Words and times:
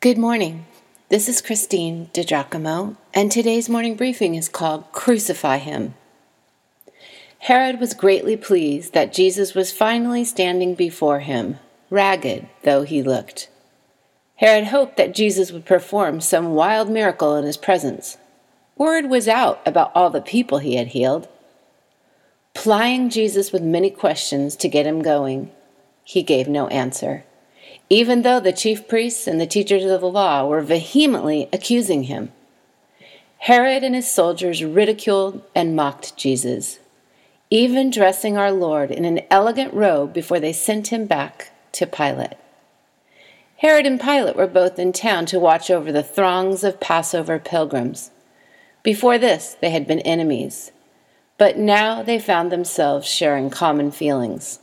Good 0.00 0.16
morning. 0.16 0.64
This 1.08 1.28
is 1.28 1.42
Christine 1.42 2.08
DiGiacomo, 2.14 2.96
and 3.12 3.32
today's 3.32 3.68
morning 3.68 3.96
briefing 3.96 4.36
is 4.36 4.48
called 4.48 4.92
Crucify 4.92 5.58
Him. 5.58 5.94
Herod 7.40 7.80
was 7.80 7.94
greatly 7.94 8.36
pleased 8.36 8.92
that 8.94 9.12
Jesus 9.12 9.56
was 9.56 9.72
finally 9.72 10.24
standing 10.24 10.76
before 10.76 11.18
him, 11.18 11.58
ragged 11.90 12.46
though 12.62 12.82
he 12.82 13.02
looked. 13.02 13.48
Herod 14.36 14.66
hoped 14.66 14.98
that 14.98 15.16
Jesus 15.16 15.50
would 15.50 15.66
perform 15.66 16.20
some 16.20 16.54
wild 16.54 16.88
miracle 16.88 17.34
in 17.34 17.44
his 17.44 17.56
presence. 17.56 18.18
Word 18.76 19.06
was 19.10 19.26
out 19.26 19.60
about 19.66 19.90
all 19.96 20.10
the 20.10 20.20
people 20.20 20.58
he 20.58 20.76
had 20.76 20.86
healed. 20.86 21.26
Plying 22.54 23.10
Jesus 23.10 23.50
with 23.50 23.62
many 23.62 23.90
questions 23.90 24.54
to 24.54 24.68
get 24.68 24.86
him 24.86 25.02
going, 25.02 25.50
he 26.04 26.22
gave 26.22 26.46
no 26.46 26.68
answer, 26.68 27.24
even 27.90 28.22
though 28.22 28.40
the 28.40 28.52
chief 28.52 28.86
priests 28.88 29.26
and 29.26 29.40
the 29.40 29.46
teachers 29.46 29.84
of 29.84 30.00
the 30.00 30.08
law 30.08 30.46
were 30.46 30.60
vehemently 30.60 31.48
accusing 31.52 32.04
him. 32.04 32.32
Herod 33.38 33.84
and 33.84 33.94
his 33.94 34.10
soldiers 34.10 34.64
ridiculed 34.64 35.42
and 35.54 35.76
mocked 35.76 36.16
Jesus, 36.16 36.78
even 37.50 37.90
dressing 37.90 38.36
our 38.36 38.52
Lord 38.52 38.90
in 38.90 39.04
an 39.04 39.20
elegant 39.30 39.72
robe 39.72 40.12
before 40.12 40.40
they 40.40 40.52
sent 40.52 40.88
him 40.88 41.06
back 41.06 41.52
to 41.72 41.86
Pilate. 41.86 42.34
Herod 43.58 43.86
and 43.86 44.00
Pilate 44.00 44.36
were 44.36 44.46
both 44.46 44.78
in 44.78 44.92
town 44.92 45.26
to 45.26 45.40
watch 45.40 45.70
over 45.70 45.90
the 45.90 46.02
throngs 46.02 46.64
of 46.64 46.80
Passover 46.80 47.38
pilgrims. 47.38 48.10
Before 48.82 49.18
this, 49.18 49.56
they 49.60 49.70
had 49.70 49.86
been 49.86 50.00
enemies 50.00 50.72
but 51.38 51.56
now 51.56 52.02
they 52.02 52.18
found 52.18 52.50
themselves 52.50 53.06
sharing 53.06 53.48
common 53.48 53.92
feelings. 53.92 54.58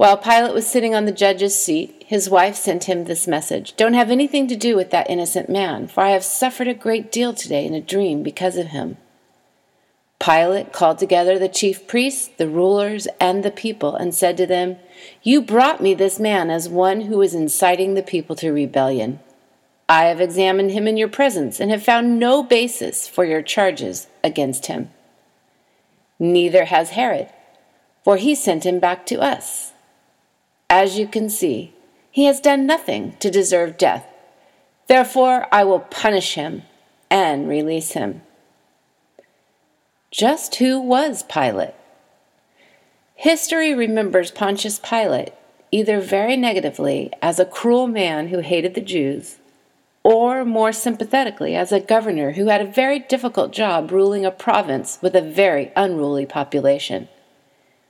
While 0.00 0.16
Pilate 0.16 0.54
was 0.54 0.66
sitting 0.66 0.94
on 0.94 1.04
the 1.04 1.12
judge's 1.12 1.62
seat, 1.62 2.04
his 2.06 2.30
wife 2.30 2.56
sent 2.56 2.84
him 2.84 3.04
this 3.04 3.26
message 3.26 3.76
Don't 3.76 3.92
have 3.92 4.10
anything 4.10 4.48
to 4.48 4.56
do 4.56 4.74
with 4.74 4.88
that 4.92 5.10
innocent 5.10 5.50
man, 5.50 5.88
for 5.88 6.00
I 6.00 6.12
have 6.12 6.24
suffered 6.24 6.68
a 6.68 6.72
great 6.72 7.12
deal 7.12 7.34
today 7.34 7.66
in 7.66 7.74
a 7.74 7.82
dream 7.82 8.22
because 8.22 8.56
of 8.56 8.68
him. 8.68 8.96
Pilate 10.18 10.72
called 10.72 10.98
together 10.98 11.38
the 11.38 11.50
chief 11.50 11.86
priests, 11.86 12.28
the 12.28 12.48
rulers, 12.48 13.08
and 13.20 13.44
the 13.44 13.50
people, 13.50 13.94
and 13.94 14.14
said 14.14 14.38
to 14.38 14.46
them, 14.46 14.78
You 15.22 15.42
brought 15.42 15.82
me 15.82 15.92
this 15.92 16.18
man 16.18 16.48
as 16.48 16.66
one 16.66 17.02
who 17.02 17.20
is 17.20 17.34
inciting 17.34 17.92
the 17.92 18.02
people 18.02 18.34
to 18.36 18.52
rebellion. 18.52 19.20
I 19.86 20.04
have 20.04 20.22
examined 20.22 20.70
him 20.70 20.88
in 20.88 20.96
your 20.96 21.08
presence 21.08 21.60
and 21.60 21.70
have 21.70 21.82
found 21.82 22.18
no 22.18 22.42
basis 22.42 23.06
for 23.06 23.26
your 23.26 23.42
charges 23.42 24.06
against 24.24 24.64
him. 24.64 24.92
Neither 26.18 26.64
has 26.64 26.92
Herod, 26.92 27.28
for 28.02 28.16
he 28.16 28.34
sent 28.34 28.64
him 28.64 28.80
back 28.80 29.04
to 29.04 29.20
us. 29.20 29.74
As 30.70 30.96
you 30.96 31.08
can 31.08 31.28
see, 31.28 31.74
he 32.12 32.26
has 32.26 32.40
done 32.40 32.64
nothing 32.64 33.16
to 33.18 33.28
deserve 33.28 33.76
death. 33.76 34.06
Therefore, 34.86 35.48
I 35.50 35.64
will 35.64 35.80
punish 35.80 36.34
him 36.34 36.62
and 37.10 37.48
release 37.48 37.92
him. 37.92 38.22
Just 40.12 40.54
who 40.54 40.80
was 40.80 41.24
Pilate? 41.24 41.74
History 43.16 43.74
remembers 43.74 44.30
Pontius 44.30 44.78
Pilate 44.78 45.32
either 45.72 46.00
very 46.00 46.36
negatively 46.36 47.12
as 47.20 47.40
a 47.40 47.44
cruel 47.44 47.88
man 47.88 48.28
who 48.28 48.38
hated 48.38 48.74
the 48.74 48.80
Jews 48.80 49.38
or 50.02 50.44
more 50.44 50.72
sympathetically, 50.72 51.54
as 51.54 51.72
a 51.72 51.80
governor 51.80 52.32
who 52.32 52.46
had 52.46 52.60
a 52.60 52.70
very 52.70 53.00
difficult 53.00 53.52
job 53.52 53.90
ruling 53.90 54.24
a 54.24 54.30
province 54.30 54.98
with 55.02 55.14
a 55.14 55.20
very 55.20 55.70
unruly 55.76 56.24
population, 56.24 57.08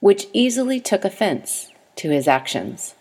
which 0.00 0.26
easily 0.34 0.80
took 0.80 1.04
offense 1.04 1.70
to 1.96 2.10
his 2.10 2.28
actions. 2.28 2.94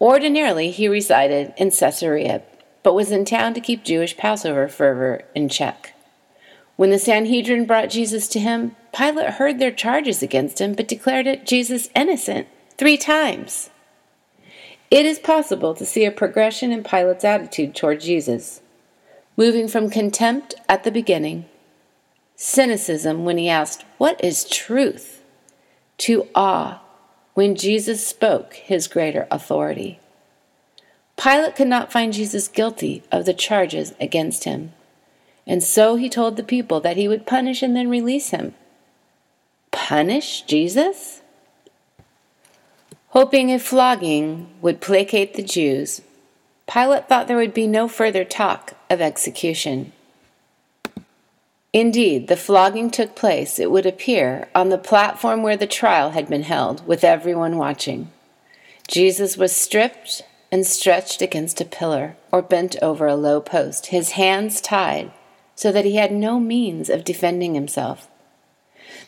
Ordinarily, 0.00 0.70
he 0.70 0.88
resided 0.88 1.54
in 1.56 1.70
Caesarea, 1.70 2.42
but 2.82 2.94
was 2.94 3.10
in 3.10 3.24
town 3.24 3.54
to 3.54 3.60
keep 3.60 3.84
Jewish 3.84 4.16
Passover 4.16 4.68
fervor 4.68 5.22
in 5.34 5.48
check. 5.48 5.94
When 6.76 6.90
the 6.90 6.98
Sanhedrin 6.98 7.66
brought 7.66 7.90
Jesus 7.90 8.26
to 8.28 8.40
him, 8.40 8.76
Pilate 8.96 9.34
heard 9.34 9.58
their 9.58 9.70
charges 9.70 10.22
against 10.22 10.60
him, 10.60 10.74
but 10.74 10.88
declared 10.88 11.26
it 11.26 11.46
Jesus 11.46 11.88
innocent 11.94 12.48
three 12.76 12.96
times. 12.96 13.70
It 14.90 15.06
is 15.06 15.18
possible 15.18 15.74
to 15.74 15.86
see 15.86 16.04
a 16.04 16.10
progression 16.10 16.72
in 16.72 16.84
Pilate's 16.84 17.24
attitude 17.24 17.74
toward 17.74 18.00
Jesus, 18.00 18.60
moving 19.36 19.68
from 19.68 19.90
contempt 19.90 20.54
at 20.68 20.84
the 20.84 20.90
beginning, 20.90 21.46
cynicism 22.36 23.24
when 23.24 23.38
he 23.38 23.48
asked, 23.48 23.84
What 23.98 24.22
is 24.22 24.44
truth? 24.44 25.14
to 25.98 26.28
awe 26.34 26.80
when 27.34 27.54
Jesus 27.54 28.06
spoke 28.06 28.54
his 28.54 28.88
greater 28.88 29.26
authority. 29.30 29.98
Pilate 31.16 31.54
could 31.54 31.68
not 31.68 31.92
find 31.92 32.12
Jesus 32.12 32.48
guilty 32.48 33.02
of 33.12 33.24
the 33.24 33.34
charges 33.34 33.94
against 34.00 34.44
him, 34.44 34.72
and 35.46 35.62
so 35.62 35.96
he 35.96 36.08
told 36.08 36.36
the 36.36 36.42
people 36.42 36.80
that 36.80 36.96
he 36.96 37.06
would 37.06 37.26
punish 37.26 37.62
and 37.62 37.76
then 37.76 37.88
release 37.88 38.30
him. 38.30 38.54
Punish 39.70 40.42
Jesus? 40.42 41.20
Hoping 43.08 43.52
a 43.52 43.58
flogging 43.58 44.48
would 44.60 44.80
placate 44.80 45.34
the 45.34 45.42
Jews, 45.42 46.00
Pilate 46.66 47.08
thought 47.08 47.28
there 47.28 47.36
would 47.36 47.54
be 47.54 47.66
no 47.66 47.86
further 47.86 48.24
talk 48.24 48.74
of 48.88 49.00
execution. 49.00 49.92
Indeed, 51.74 52.28
the 52.28 52.36
flogging 52.36 52.88
took 52.88 53.16
place, 53.16 53.58
it 53.58 53.68
would 53.68 53.84
appear, 53.84 54.46
on 54.54 54.68
the 54.68 54.78
platform 54.78 55.42
where 55.42 55.56
the 55.56 55.66
trial 55.66 56.10
had 56.10 56.28
been 56.28 56.44
held, 56.44 56.86
with 56.86 57.02
everyone 57.02 57.58
watching. 57.58 58.12
Jesus 58.86 59.36
was 59.36 59.50
stripped 59.50 60.22
and 60.52 60.64
stretched 60.64 61.20
against 61.20 61.60
a 61.60 61.64
pillar 61.64 62.14
or 62.30 62.42
bent 62.42 62.76
over 62.80 63.08
a 63.08 63.16
low 63.16 63.40
post, 63.40 63.86
his 63.86 64.12
hands 64.12 64.60
tied, 64.60 65.10
so 65.56 65.72
that 65.72 65.84
he 65.84 65.96
had 65.96 66.12
no 66.12 66.38
means 66.38 66.88
of 66.88 67.02
defending 67.02 67.54
himself. 67.54 68.06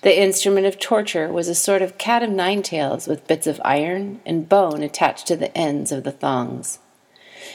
The 0.03 0.21
instrument 0.21 0.67
of 0.67 0.81
torture 0.81 1.33
was 1.33 1.47
a 1.47 1.55
sort 1.55 1.83
of 1.83 1.99
cat 1.99 2.25
of 2.25 2.31
nine 2.31 2.65
tails 2.65 3.07
with 3.07 3.29
bits 3.29 3.47
of 3.47 3.61
iron 3.65 4.21
and 4.27 4.49
bone 4.49 4.83
attached 4.83 5.29
to 5.29 5.37
the 5.37 5.57
ends 5.57 5.93
of 5.93 6.03
the 6.03 6.11
thongs. 6.11 6.81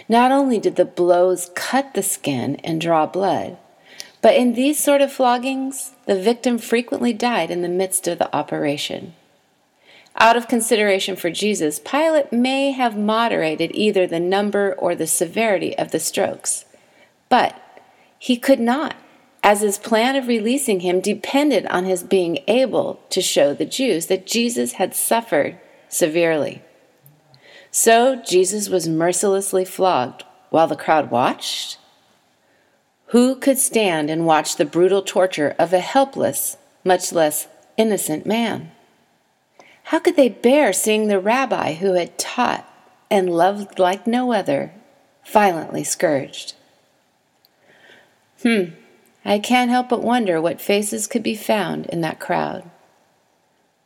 Not 0.07 0.31
only 0.31 0.57
did 0.57 0.77
the 0.77 0.85
blows 0.85 1.51
cut 1.53 1.95
the 1.95 2.03
skin 2.03 2.55
and 2.63 2.79
draw 2.79 3.05
blood, 3.05 3.57
but 4.21 4.35
in 4.35 4.53
these 4.53 4.81
sort 4.81 5.01
of 5.01 5.11
floggings, 5.11 5.91
the 6.05 6.19
victim 6.19 6.57
frequently 6.57 7.13
died 7.13 7.49
in 7.49 7.61
the 7.61 7.69
midst 7.69 8.07
of 8.07 8.19
the 8.19 8.33
operation. 8.35 9.13
Out 10.15 10.37
of 10.37 10.47
consideration 10.47 11.15
for 11.15 11.29
Jesus, 11.29 11.79
Pilate 11.79 12.31
may 12.31 12.71
have 12.71 12.97
moderated 12.97 13.71
either 13.73 14.05
the 14.05 14.19
number 14.19 14.73
or 14.73 14.93
the 14.93 15.07
severity 15.07 15.77
of 15.77 15.91
the 15.91 15.99
strokes, 15.99 16.65
but 17.29 17.59
he 18.19 18.37
could 18.37 18.59
not 18.59 18.95
as 19.43 19.61
his 19.61 19.77
plan 19.77 20.15
of 20.15 20.27
releasing 20.27 20.81
him 20.81 20.99
depended 20.99 21.65
on 21.67 21.85
his 21.85 22.03
being 22.03 22.39
able 22.47 23.01
to 23.09 23.21
show 23.21 23.53
the 23.53 23.65
Jews 23.65 24.05
that 24.05 24.27
Jesus 24.27 24.73
had 24.73 24.93
suffered 24.93 25.57
severely. 25.89 26.61
So 27.71 28.15
Jesus 28.15 28.69
was 28.69 28.87
mercilessly 28.87 29.65
flogged 29.65 30.23
while 30.49 30.67
the 30.67 30.75
crowd 30.75 31.09
watched? 31.09 31.77
Who 33.11 33.35
could 33.35 33.57
stand 33.57 34.09
and 34.09 34.25
watch 34.25 34.55
the 34.55 34.63
brutal 34.63 35.01
torture 35.01 35.53
of 35.59 35.73
a 35.73 35.79
helpless, 35.81 36.55
much 36.85 37.11
less 37.11 37.49
innocent 37.75 38.25
man? 38.25 38.71
How 39.83 39.99
could 39.99 40.15
they 40.15 40.29
bear 40.29 40.71
seeing 40.71 41.07
the 41.07 41.19
rabbi 41.19 41.73
who 41.73 41.95
had 41.95 42.17
taught 42.17 42.65
and 43.09 43.29
loved 43.29 43.79
like 43.79 44.07
no 44.07 44.31
other 44.31 44.71
violently 45.25 45.83
scourged? 45.83 46.53
Hmm, 48.43 48.75
I 49.25 49.39
can't 49.39 49.69
help 49.69 49.89
but 49.89 50.01
wonder 50.01 50.39
what 50.39 50.61
faces 50.61 51.05
could 51.05 51.23
be 51.23 51.35
found 51.35 51.87
in 51.87 51.99
that 51.99 52.21
crowd. 52.21 52.63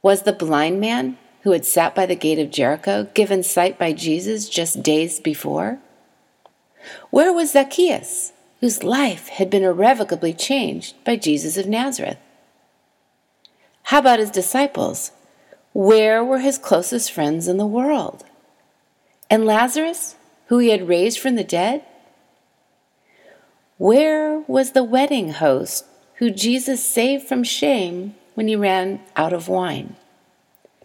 Was 0.04 0.22
the 0.22 0.34
blind 0.34 0.80
man 0.80 1.18
who 1.42 1.52
had 1.54 1.66
sat 1.66 1.96
by 1.96 2.06
the 2.06 2.16
gate 2.16 2.38
of 2.38 2.52
Jericho 2.52 3.08
given 3.16 3.42
sight 3.42 3.80
by 3.80 3.92
Jesus 3.92 4.48
just 4.48 4.84
days 4.84 5.20
before? 5.20 5.80
Where 7.10 7.34
was 7.34 7.54
Zacchaeus, 7.54 8.34
whose 8.66 8.84
life 8.84 9.28
had 9.28 9.48
been 9.48 9.62
irrevocably 9.62 10.34
changed 10.34 10.96
by 11.04 11.16
Jesus 11.16 11.56
of 11.56 11.68
Nazareth? 11.68 12.18
How 13.84 14.00
about 14.00 14.18
his 14.18 14.32
disciples? 14.32 15.12
Where 15.72 16.24
were 16.24 16.40
his 16.40 16.58
closest 16.58 17.12
friends 17.12 17.48
in 17.48 17.58
the 17.58 17.68
world? 17.68 18.24
And 19.30 19.46
Lazarus, 19.46 20.16
who 20.48 20.58
he 20.58 20.70
had 20.70 20.88
raised 20.88 21.20
from 21.20 21.36
the 21.36 21.44
dead? 21.44 21.84
Where 23.78 24.40
was 24.48 24.72
the 24.72 24.84
wedding 24.84 25.34
host 25.34 25.86
who 26.16 26.32
Jesus 26.32 26.84
saved 26.84 27.28
from 27.28 27.44
shame 27.44 28.16
when 28.34 28.48
he 28.48 28.56
ran 28.56 29.00
out 29.16 29.32
of 29.32 29.48
wine? 29.48 29.96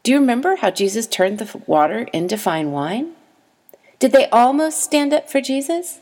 Do 0.03 0.13
you 0.13 0.19
remember 0.19 0.57
how 0.57 0.71
Jesus 0.71 1.07
turned 1.07 1.39
the 1.39 1.63
water 1.67 2.01
into 2.13 2.37
fine 2.37 2.73
wine? 2.73 3.13
Did 3.99 4.13
they 4.13 4.29
almost 4.29 4.83
stand 4.83 5.15
up 5.15 5.31
for 5.31 5.41
Jesus? 5.41 6.01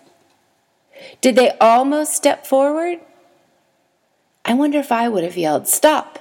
Did 1.20 1.36
they 1.36 1.56
almost 1.60 2.14
step 2.14 2.46
forward? 2.46 3.00
I 4.44 4.54
wonder 4.54 4.78
if 4.78 4.90
I 4.90 5.08
would 5.08 5.24
have 5.24 5.36
yelled, 5.36 5.68
Stop! 5.68 6.18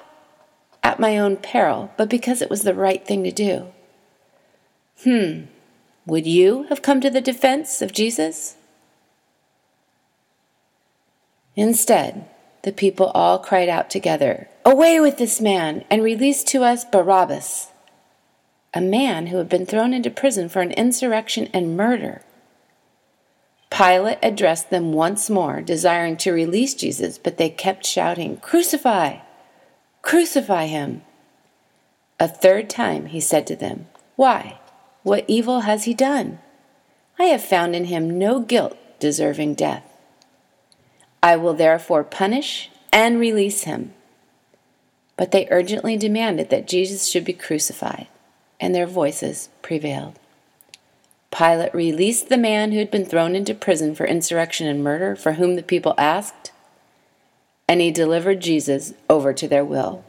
at 0.83 0.99
my 0.99 1.17
own 1.17 1.35
peril, 1.35 1.91
but 1.97 2.09
because 2.09 2.41
it 2.41 2.49
was 2.49 2.61
the 2.61 2.73
right 2.73 3.05
thing 3.05 3.23
to 3.23 3.31
do. 3.31 3.67
Hmm, 5.03 5.41
Would 6.05 6.25
you 6.25 6.63
have 6.69 6.81
come 6.81 7.01
to 7.01 7.09
the 7.09 7.19
defense 7.19 7.81
of 7.81 7.91
Jesus? 7.91 8.55
Instead, 11.57 12.25
the 12.63 12.71
people 12.71 13.07
all 13.07 13.39
cried 13.39 13.67
out 13.67 13.89
together, 13.89 14.47
Away 14.63 14.99
with 14.99 15.17
this 15.17 15.41
man, 15.41 15.83
and 15.89 16.03
release 16.03 16.43
to 16.45 16.63
us 16.63 16.85
Barabbas, 16.85 17.71
a 18.73 18.81
man 18.81 19.27
who 19.27 19.37
had 19.37 19.49
been 19.49 19.65
thrown 19.65 19.93
into 19.93 20.09
prison 20.09 20.47
for 20.49 20.61
an 20.61 20.71
insurrection 20.71 21.49
and 21.53 21.75
murder. 21.75 22.21
Pilate 23.69 24.19
addressed 24.23 24.69
them 24.69 24.93
once 24.93 25.29
more, 25.29 25.61
desiring 25.61 26.17
to 26.17 26.31
release 26.31 26.73
Jesus, 26.73 27.17
but 27.17 27.37
they 27.37 27.49
kept 27.49 27.85
shouting, 27.85 28.37
Crucify! 28.37 29.17
Crucify 30.01 30.67
him! 30.67 31.01
A 32.19 32.27
third 32.27 32.69
time 32.69 33.07
he 33.07 33.19
said 33.19 33.45
to 33.47 33.55
them, 33.55 33.87
Why? 34.15 34.59
What 35.03 35.25
evil 35.27 35.61
has 35.61 35.83
he 35.83 35.93
done? 35.93 36.39
I 37.19 37.25
have 37.25 37.43
found 37.43 37.75
in 37.75 37.85
him 37.85 38.17
no 38.17 38.39
guilt 38.39 38.77
deserving 38.99 39.55
death. 39.55 39.83
I 41.21 41.35
will 41.35 41.53
therefore 41.53 42.03
punish 42.03 42.69
and 42.91 43.19
release 43.19 43.63
him. 43.63 43.93
But 45.15 45.31
they 45.31 45.47
urgently 45.49 45.97
demanded 45.97 46.49
that 46.49 46.67
Jesus 46.67 47.07
should 47.07 47.25
be 47.25 47.33
crucified, 47.33 48.07
and 48.59 48.73
their 48.73 48.87
voices 48.87 49.49
prevailed. 49.61 50.19
Pilate 51.31 51.73
released 51.73 52.29
the 52.29 52.37
man 52.37 52.71
who 52.71 52.79
had 52.79 52.91
been 52.91 53.05
thrown 53.05 53.35
into 53.35 53.53
prison 53.53 53.93
for 53.95 54.05
insurrection 54.05 54.67
and 54.67 54.83
murder, 54.83 55.15
for 55.15 55.33
whom 55.33 55.55
the 55.55 55.63
people 55.63 55.93
asked, 55.97 56.51
and 57.67 57.81
he 57.81 57.91
delivered 57.91 58.39
Jesus 58.39 58.93
over 59.09 59.33
to 59.33 59.47
their 59.47 59.65
will. 59.65 60.03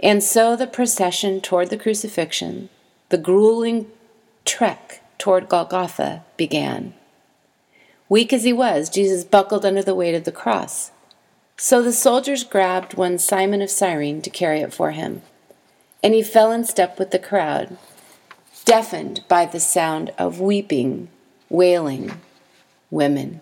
And 0.00 0.22
so 0.22 0.54
the 0.54 0.66
procession 0.66 1.40
toward 1.40 1.70
the 1.70 1.78
crucifixion 1.78 2.68
the 3.10 3.18
grueling 3.18 3.90
trek 4.44 5.02
toward 5.18 5.48
Golgotha 5.48 6.24
began. 6.36 6.94
Weak 8.08 8.32
as 8.32 8.44
he 8.44 8.52
was, 8.52 8.90
Jesus 8.90 9.24
buckled 9.24 9.64
under 9.64 9.82
the 9.82 9.94
weight 9.94 10.14
of 10.14 10.24
the 10.24 10.32
cross. 10.32 10.90
So 11.56 11.82
the 11.82 11.92
soldiers 11.92 12.44
grabbed 12.44 12.94
one 12.94 13.18
Simon 13.18 13.62
of 13.62 13.70
Cyrene 13.70 14.20
to 14.22 14.30
carry 14.30 14.60
it 14.60 14.74
for 14.74 14.90
him, 14.90 15.22
and 16.02 16.12
he 16.12 16.22
fell 16.22 16.50
in 16.50 16.64
step 16.64 16.98
with 16.98 17.12
the 17.12 17.18
crowd, 17.18 17.76
deafened 18.64 19.24
by 19.28 19.46
the 19.46 19.60
sound 19.60 20.10
of 20.18 20.40
weeping, 20.40 21.08
wailing 21.48 22.20
women. 22.90 23.40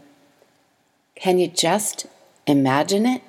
Can 1.14 1.38
you 1.38 1.48
just 1.48 2.06
imagine 2.46 3.06
it? 3.06 3.22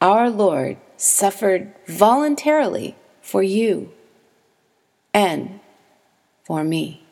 Our 0.00 0.30
Lord 0.30 0.76
suffered 0.96 1.74
voluntarily 1.86 2.96
for 3.20 3.42
you 3.42 3.92
and 5.12 5.60
for 6.44 6.64
me. 6.64 7.04